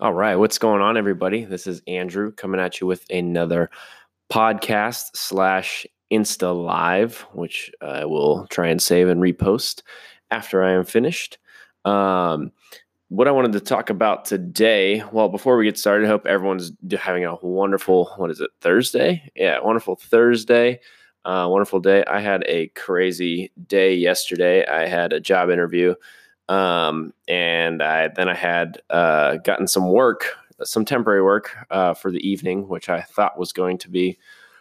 [0.00, 1.44] All right, what's going on, everybody?
[1.44, 3.70] This is Andrew coming at you with another
[4.28, 9.82] podcast slash Insta Live, which I will try and save and repost
[10.32, 11.38] after I am finished.
[11.84, 12.50] Um,
[13.08, 16.72] what I wanted to talk about today, well, before we get started, I hope everyone's
[16.98, 19.30] having a wonderful, what is it, Thursday?
[19.36, 20.80] Yeah, wonderful Thursday.
[21.24, 22.02] Uh, wonderful day.
[22.08, 24.66] I had a crazy day yesterday.
[24.66, 25.94] I had a job interview
[26.48, 32.10] um, and I then I had uh, gotten some work, some temporary work uh, for
[32.10, 34.18] the evening, which I thought was going to be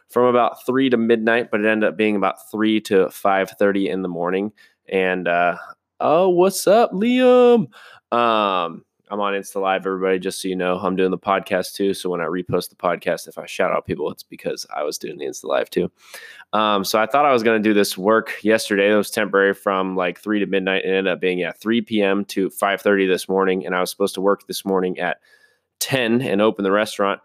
[0.09, 3.89] from about three to midnight, but it ended up being about three to five thirty
[3.89, 4.51] in the morning.
[4.87, 5.57] And uh,
[5.99, 7.67] oh, what's up, Liam?
[8.11, 10.77] Um, I'm on Insta Live, everybody, just so you know.
[10.77, 11.93] I'm doing the podcast too.
[11.93, 14.97] So when I repost the podcast, if I shout out people, it's because I was
[14.97, 15.91] doing the Insta Live too.
[16.53, 18.91] Um, so I thought I was going to do this work yesterday.
[18.91, 20.85] It was temporary from like 3 to midnight.
[20.85, 22.25] It ended up being at 3 p.m.
[22.25, 23.65] to 5.30 this morning.
[23.65, 25.17] And I was supposed to work this morning at
[25.79, 27.19] 10 and open the restaurant.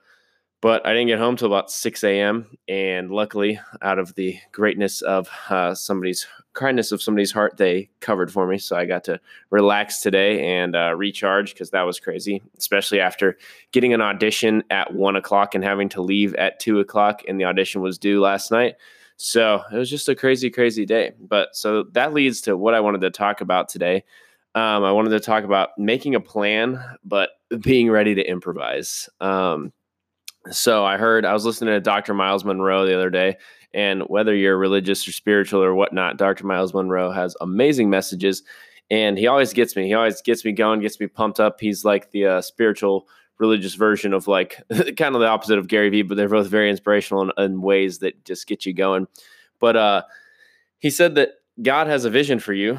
[0.61, 2.47] But I didn't get home till about 6 a.m.
[2.67, 8.33] And luckily, out of the greatness of uh, somebody's kindness of somebody's heart, they covered
[8.33, 8.59] for me.
[8.59, 9.20] So I got to
[9.51, 13.39] relax today and uh, recharge because that was crazy, especially after
[13.70, 17.23] getting an audition at one o'clock and having to leave at two o'clock.
[17.29, 18.75] And the audition was due last night.
[19.17, 21.12] So it was just a crazy, crazy day.
[21.20, 24.05] But so that leads to what I wanted to talk about today.
[24.56, 29.09] Um, I wanted to talk about making a plan, but being ready to improvise.
[29.20, 29.73] Um,
[30.51, 32.15] so I heard I was listening to Dr.
[32.15, 33.37] Myles Munroe the other day,
[33.75, 36.47] and whether you're religious or spiritual or whatnot, Dr.
[36.47, 38.43] Myles Munroe has amazing messages,
[38.91, 39.87] and he always gets me.
[39.87, 41.61] He always gets me going, gets me pumped up.
[41.61, 44.63] He's like the uh, spiritual, religious version of like
[44.97, 47.99] kind of the opposite of Gary Vee, but they're both very inspirational in, in ways
[47.99, 49.07] that just get you going.
[49.61, 50.03] But uh,
[50.79, 52.79] he said that God has a vision for you,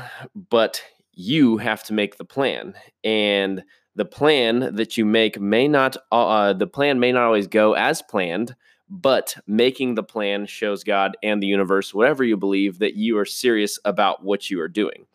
[0.49, 0.81] but
[1.13, 3.63] you have to make the plan, and
[3.99, 7.73] the plan that you make may not uh, uh, the plan may not always go
[7.73, 8.55] as planned
[8.89, 13.25] but making the plan shows god and the universe whatever you believe that you are
[13.25, 15.05] serious about what you are doing.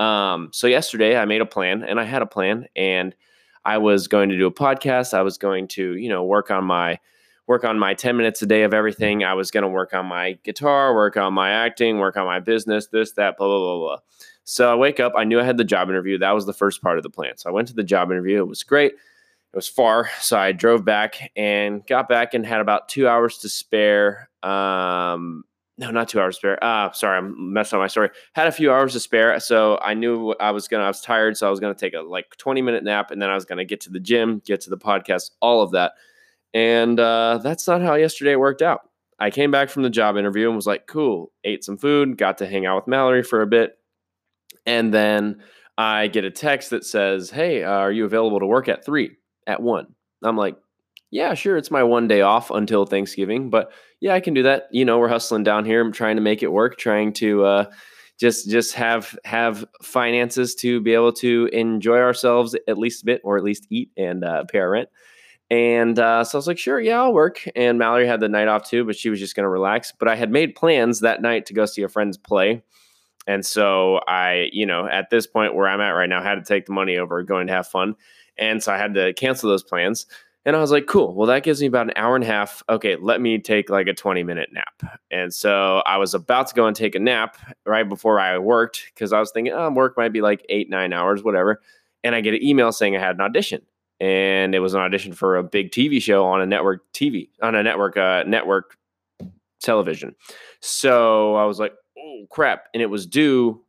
[0.00, 3.14] Um, so yesterday i made a plan and i had a plan and
[3.64, 5.14] i was going to do a podcast.
[5.14, 6.98] I was going to you know work on my
[7.46, 9.22] work on my 10 minutes a day of everything.
[9.22, 12.40] I was going to work on my guitar work on my acting work on my
[12.40, 13.98] business this that blah blah blah blah
[14.44, 16.18] so I wake up, I knew I had the job interview.
[16.18, 17.36] That was the first part of the plan.
[17.36, 18.38] So I went to the job interview.
[18.38, 18.92] It was great.
[18.92, 20.10] It was far.
[20.20, 24.28] So I drove back and got back and had about two hours to spare.
[24.42, 25.44] Um,
[25.78, 26.64] no, not two hours to spare.
[26.64, 28.10] Uh, sorry, I'm messing up my story.
[28.34, 29.38] Had a few hours to spare.
[29.40, 31.36] So I knew I was going to, I was tired.
[31.36, 33.44] So I was going to take a like 20 minute nap and then I was
[33.44, 35.92] going to get to the gym, get to the podcast, all of that.
[36.52, 38.88] And uh, that's not how yesterday worked out.
[39.18, 42.38] I came back from the job interview and was like, cool, ate some food, got
[42.38, 43.78] to hang out with Mallory for a bit,
[44.66, 45.42] and then
[45.76, 49.16] I get a text that says, Hey, uh, are you available to work at three,
[49.46, 49.94] at one?
[50.22, 50.56] I'm like,
[51.10, 51.56] Yeah, sure.
[51.56, 54.68] It's my one day off until Thanksgiving, but yeah, I can do that.
[54.70, 55.80] You know, we're hustling down here.
[55.80, 57.64] I'm trying to make it work, trying to, uh,
[58.18, 63.20] just just have have finances to be able to enjoy ourselves at least a bit
[63.24, 64.88] or at least eat and uh, pay our rent
[65.50, 68.48] and uh, so i was like sure yeah i'll work and mallory had the night
[68.48, 71.22] off too but she was just going to relax but i had made plans that
[71.22, 72.62] night to go see a friend's play
[73.26, 76.44] and so I, you know, at this point where I'm at right now, had to
[76.44, 77.96] take the money over going to have fun.
[78.36, 80.06] And so I had to cancel those plans.
[80.46, 81.14] And I was like, cool.
[81.14, 82.62] Well, that gives me about an hour and a half.
[82.68, 85.00] Okay, let me take like a 20 minute nap.
[85.10, 88.90] And so I was about to go and take a nap right before I worked
[88.94, 91.62] because I was thinking, oh, work might be like eight, nine hours, whatever.
[92.02, 93.62] And I get an email saying I had an audition.
[94.00, 97.54] And it was an audition for a big TV show on a network TV, on
[97.54, 98.76] a network, uh, network
[99.62, 100.14] television.
[100.60, 101.72] So I was like,
[102.14, 102.68] oh crap.
[102.72, 103.62] And it was due,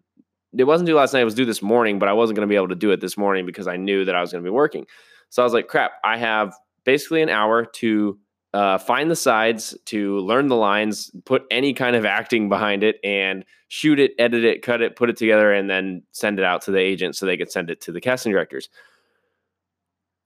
[0.57, 2.51] it wasn't due last night, it was due this morning, but I wasn't going to
[2.51, 4.47] be able to do it this morning because I knew that I was going to
[4.47, 4.85] be working.
[5.29, 8.19] So I was like, crap, I have basically an hour to
[8.53, 12.97] uh, find the sides, to learn the lines, put any kind of acting behind it,
[13.03, 16.61] and shoot it, edit it, cut it, put it together, and then send it out
[16.61, 18.69] to the agent so they could send it to the casting directors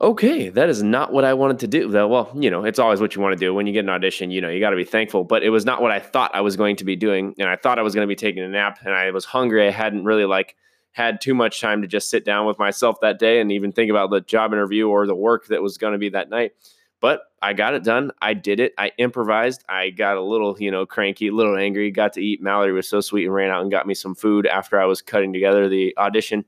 [0.01, 1.89] okay, that is not what I wanted to do.
[1.89, 4.31] Well, you know, it's always what you want to do when you get an audition.
[4.31, 6.41] You know, you got to be thankful, but it was not what I thought I
[6.41, 7.35] was going to be doing.
[7.37, 9.67] And I thought I was going to be taking a nap, and I was hungry.
[9.67, 10.55] I hadn't really like
[10.91, 13.91] had too much time to just sit down with myself that day and even think
[13.91, 16.53] about the job interview or the work that was going to be that night.
[17.01, 18.11] But I got it done.
[18.21, 18.73] I did it.
[18.77, 19.63] I improvised.
[19.69, 21.91] I got a little, you know, cranky, a little angry.
[21.91, 22.41] Got to eat.
[22.41, 25.01] Mallory was so sweet and ran out and got me some food after I was
[25.01, 26.43] cutting together the audition.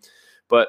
[0.49, 0.67] But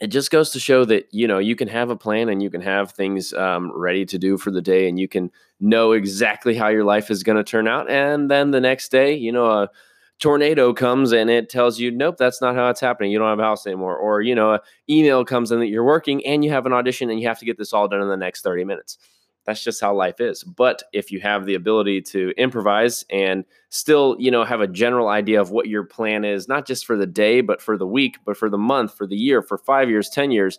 [0.00, 2.50] it just goes to show that you know you can have a plan and you
[2.50, 5.30] can have things um, ready to do for the day and you can
[5.60, 9.14] know exactly how your life is going to turn out and then the next day
[9.14, 9.70] you know a
[10.18, 13.10] tornado comes and it tells you, nope, that's not how it's happening.
[13.10, 13.96] You don't have a house anymore.
[13.96, 17.10] Or, you know, an email comes in that you're working and you have an audition
[17.10, 18.98] and you have to get this all done in the next 30 minutes.
[19.44, 20.42] That's just how life is.
[20.42, 25.08] But if you have the ability to improvise and still, you know, have a general
[25.08, 28.18] idea of what your plan is, not just for the day, but for the week,
[28.24, 30.58] but for the month, for the year, for five years, 10 years,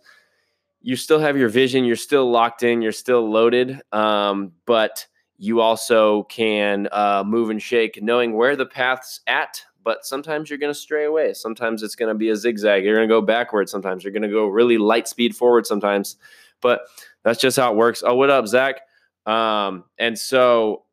[0.81, 1.83] you still have your vision.
[1.83, 2.83] You're still locked in.
[2.83, 3.81] You're still loaded.
[3.91, 5.07] Um, but
[5.37, 10.59] you also can uh, move and shake knowing where the path's at but sometimes you're
[10.59, 13.21] going to stray away sometimes it's going to be a zigzag you're going to go
[13.21, 16.15] backwards sometimes you're going to go really light speed forward sometimes
[16.61, 16.81] but
[17.23, 18.81] that's just how it works oh what up zach
[19.25, 20.83] um, and so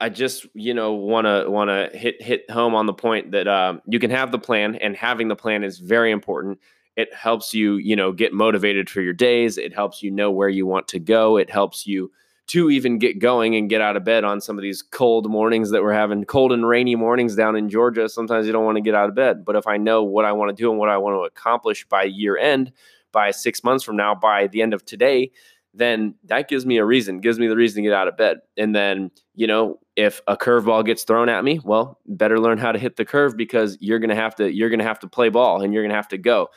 [0.00, 3.48] i just you know want to want to hit hit home on the point that
[3.48, 6.58] um, you can have the plan and having the plan is very important
[6.96, 10.48] it helps you you know get motivated for your days it helps you know where
[10.48, 12.10] you want to go it helps you
[12.48, 15.70] to even get going and get out of bed on some of these cold mornings
[15.70, 18.08] that we're having, cold and rainy mornings down in Georgia.
[18.08, 19.44] Sometimes you don't want to get out of bed.
[19.44, 21.86] But if I know what I want to do and what I want to accomplish
[21.88, 22.72] by year end,
[23.16, 25.30] by six months from now, by the end of today,
[25.72, 28.40] then that gives me a reason, gives me the reason to get out of bed.
[28.58, 32.72] And then, you know, if a curveball gets thrown at me, well, better learn how
[32.72, 35.62] to hit the curve because you're gonna have to you're gonna have to play ball
[35.62, 36.48] and you're gonna have to go.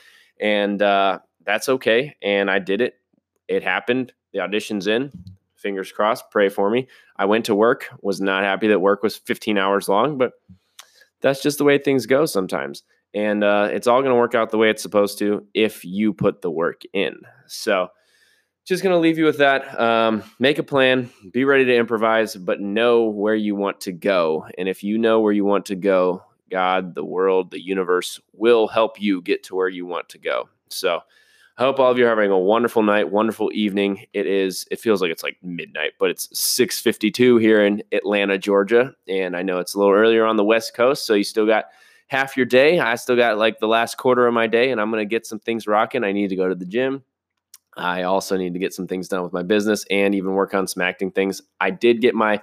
[0.41, 2.17] And uh, that's okay.
[2.21, 2.95] And I did it.
[3.47, 4.11] It happened.
[4.33, 5.13] The audition's in
[5.55, 6.87] fingers crossed, pray for me.
[7.15, 10.33] I went to work, was not happy that work was 15 hours long, but
[11.21, 12.83] that's just the way things go sometimes.
[13.13, 16.13] And uh, it's all going to work out the way it's supposed to if you
[16.13, 17.21] put the work in.
[17.47, 17.89] So,
[18.65, 19.79] just going to leave you with that.
[19.79, 24.45] Um, make a plan, be ready to improvise, but know where you want to go.
[24.59, 28.67] And if you know where you want to go, God, the world, the universe will
[28.67, 30.49] help you get to where you want to go.
[30.69, 31.01] So,
[31.59, 34.05] I hope all of you are having a wonderful night, wonderful evening.
[34.13, 38.93] It is, it feels like it's like midnight, but it's 652 here in Atlanta, Georgia.
[39.09, 41.65] And I know it's a little earlier on the West Coast, so you still got
[42.09, 42.79] half your day.
[42.79, 45.25] I still got like the last quarter of my day, and I'm going to get
[45.25, 46.03] some things rocking.
[46.03, 47.03] I need to go to the gym.
[47.77, 50.67] I also need to get some things done with my business and even work on
[50.67, 51.41] some acting things.
[51.61, 52.41] I did get my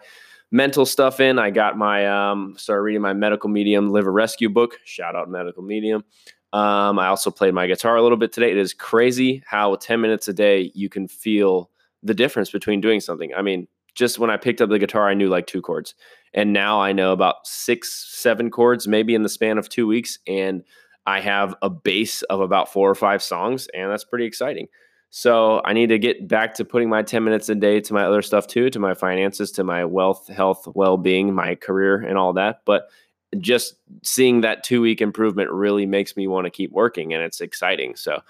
[0.50, 1.38] mental stuff in.
[1.38, 4.78] I got my um started reading my medical medium liver rescue book.
[4.84, 6.04] Shout out medical medium.
[6.52, 8.52] Um, I also played my guitar a little bit today.
[8.52, 11.70] It is crazy how 10 minutes a day you can feel
[12.02, 13.34] the difference between doing something.
[13.34, 13.66] I mean,
[13.96, 15.94] just when I picked up the guitar, I knew like two chords.
[16.32, 20.18] And now I know about six, seven chords, maybe in the span of two weeks.
[20.26, 20.62] And
[21.06, 24.68] I have a base of about four or five songs, and that's pretty exciting.
[25.10, 28.04] So I need to get back to putting my 10 minutes a day to my
[28.04, 32.18] other stuff too, to my finances, to my wealth, health, well being, my career, and
[32.18, 32.62] all that.
[32.66, 32.90] But
[33.38, 37.40] just seeing that two week improvement really makes me want to keep working and it's
[37.40, 37.96] exciting.
[37.96, 38.20] So,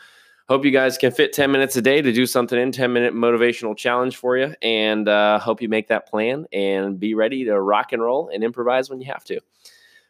[0.49, 3.15] hope you guys can fit 10 minutes a day to do something in 10 minute
[3.15, 4.55] motivational challenge for you.
[4.63, 8.45] And uh, hope you make that plan and be ready to rock and roll and
[8.45, 9.41] improvise when you have to.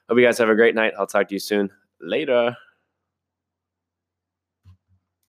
[0.09, 0.93] Hope you guys have a great night.
[0.99, 1.71] I'll talk to you soon.
[2.00, 2.56] Later.